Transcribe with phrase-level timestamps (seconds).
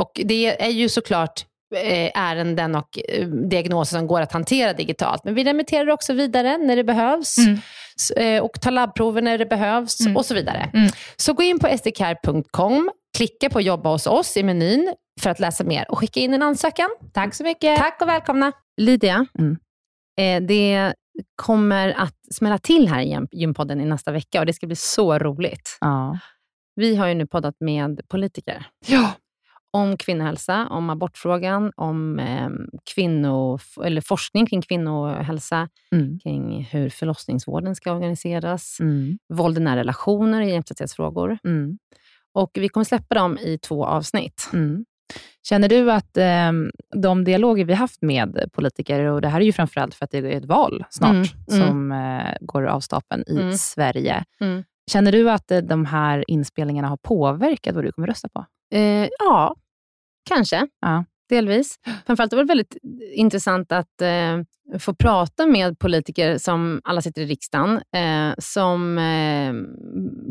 [0.00, 1.44] Och det är ju såklart
[1.74, 5.24] Eh, ärenden och eh, diagnoser som går att hantera digitalt.
[5.24, 7.58] Men vi remitterar också vidare när det behövs mm.
[8.16, 10.16] Eh, och tar labbprover när det behövs mm.
[10.16, 10.70] och så vidare.
[10.74, 10.90] Mm.
[11.16, 15.64] Så gå in på sdcare.com, klicka på jobba hos oss i menyn för att läsa
[15.64, 16.88] mer och skicka in en ansökan.
[17.12, 17.78] Tack så mycket.
[17.78, 18.52] Tack och välkomna.
[18.76, 20.46] Lydia, mm.
[20.46, 20.94] det
[21.36, 25.18] kommer att smälla till här i Gympodden i nästa vecka och det ska bli så
[25.18, 25.78] roligt.
[25.80, 26.18] Ja.
[26.76, 28.66] Vi har ju nu poddat med politiker.
[28.86, 29.12] Ja
[29.70, 32.48] om kvinnohälsa, om abortfrågan, om eh,
[32.94, 36.18] kvinno, eller forskning kring kvinnohälsa, mm.
[36.18, 39.18] kring hur förlossningsvården ska organiseras, mm.
[39.28, 41.38] våld i nära relationer i jämställdhetsfrågor.
[41.44, 41.78] Mm.
[42.32, 44.50] Och vi kommer släppa dem i två avsnitt.
[44.52, 44.84] Mm.
[45.48, 46.52] Känner du att eh,
[46.96, 50.18] de dialoger vi haft med politiker, och det här är ju framförallt för att det
[50.18, 51.26] är ett val snart, mm.
[51.52, 51.68] Mm.
[51.68, 54.24] som eh, går av stapeln i Sverige.
[54.90, 58.46] Känner du att eh, de här inspelningarna har påverkat vad du kommer rösta på?
[58.70, 59.56] Eh, ja,
[60.28, 60.66] kanske.
[60.80, 61.04] Ja.
[61.28, 61.76] Delvis.
[62.06, 62.76] Framförallt var det väldigt
[63.12, 69.52] intressant att eh, få prata med politiker som alla sitter i riksdagen, eh, som, eh,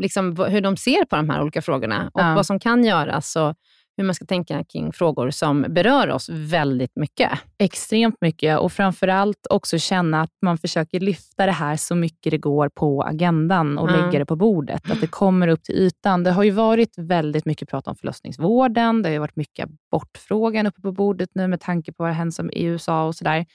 [0.00, 2.34] liksom, hur de ser på de här olika frågorna och ja.
[2.34, 3.36] vad som kan göras.
[3.36, 3.54] Och,
[3.96, 7.30] hur man ska tänka kring frågor som berör oss väldigt mycket.
[7.58, 12.38] Extremt mycket och framförallt också känna att man försöker lyfta det här så mycket det
[12.38, 14.00] går på agendan och mm.
[14.00, 14.90] lägga det på bordet.
[14.90, 16.24] Att det kommer upp till ytan.
[16.24, 19.02] Det har ju varit väldigt mycket prat om förlossningsvården.
[19.02, 22.52] Det har varit mycket abortfrågan uppe på bordet nu med tanke på vad som hänt
[22.52, 23.46] i USA och sådär.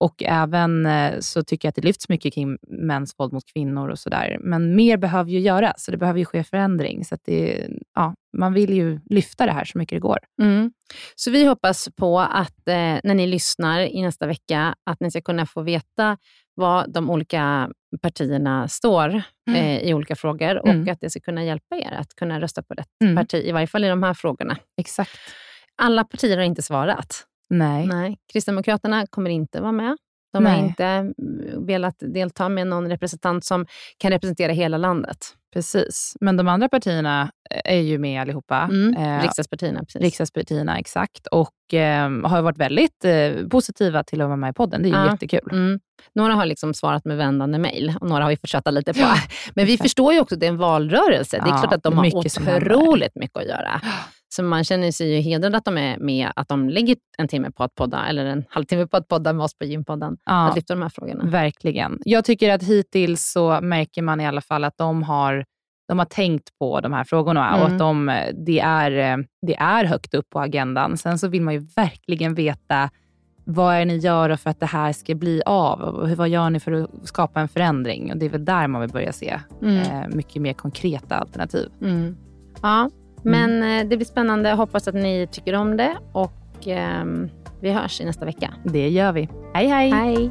[0.00, 3.88] Och även eh, så tycker jag att det lyfts mycket kring mäns våld mot kvinnor
[3.88, 4.38] och sådär.
[4.40, 7.04] Men mer behöver ju göras, så det behöver ju ske förändring.
[7.04, 10.18] Så det, ja, man vill ju lyfta det här så mycket det går.
[10.42, 10.72] Mm.
[11.16, 15.20] Så vi hoppas på att eh, när ni lyssnar i nästa vecka, att ni ska
[15.20, 16.16] kunna få veta
[16.54, 17.70] vad de olika
[18.02, 19.64] partierna står mm.
[19.64, 20.92] eh, i olika frågor och mm.
[20.92, 23.16] att det ska kunna hjälpa er att kunna rösta på rätt mm.
[23.16, 24.56] parti, i varje fall i de här frågorna.
[24.80, 25.18] Exakt.
[25.76, 27.27] Alla partier har inte svarat.
[27.50, 27.86] Nej.
[27.86, 28.18] Nej.
[28.32, 29.96] Kristdemokraterna kommer inte vara med.
[30.32, 30.52] De Nej.
[30.52, 33.66] har inte mm, velat delta med någon representant som
[33.98, 35.18] kan representera hela landet.
[35.52, 37.30] Precis, men de andra partierna
[37.64, 38.68] är ju med allihopa.
[38.70, 38.96] Mm.
[38.96, 39.80] Eh, riksdagspartierna.
[39.80, 40.02] Precis.
[40.02, 41.26] Riksdagspartierna, exakt.
[41.26, 44.82] Och eh, har varit väldigt eh, positiva till att vara med i podden.
[44.82, 45.10] Det är ja.
[45.12, 45.48] jättekul.
[45.52, 45.80] Mm.
[46.14, 49.06] Några har liksom svarat med vändande mejl och några har vi fått köta lite på.
[49.54, 51.36] Men vi förstår ju också att det är en valrörelse.
[51.36, 53.80] Det är ja, klart att de har otroligt mycket att göra.
[54.28, 57.50] Så man känner sig ju hedrad att de är med, att de lägger en timme
[57.50, 60.56] på att podda, eller en halvtimme på att podda med oss på Gympodden, ja, att
[60.56, 61.24] lyfta de här frågorna.
[61.24, 61.98] Verkligen.
[62.04, 65.44] Jag tycker att hittills så märker man i alla fall att de har
[65.88, 67.60] de har tänkt på de här frågorna mm.
[67.60, 68.90] och att de, det, är,
[69.46, 70.96] det är högt upp på agendan.
[70.96, 72.90] Sen så vill man ju verkligen veta
[73.44, 76.08] vad är ni gör för att det här ska bli av?
[76.16, 78.12] Vad gör ni för att skapa en förändring?
[78.12, 79.76] Och Det är väl där man vill börja se mm.
[79.76, 81.70] eh, mycket mer konkreta alternativ.
[81.82, 82.16] Mm.
[82.62, 82.90] Ja,
[83.22, 83.88] men mm.
[83.88, 84.48] Det blir spännande.
[84.48, 87.04] Jag hoppas att ni tycker om det och eh,
[87.60, 88.54] vi hörs i nästa vecka.
[88.64, 89.28] Det gör vi.
[89.54, 89.90] Hej, hej.
[89.90, 90.30] Hej.